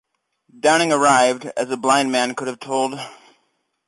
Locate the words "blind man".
1.77-2.33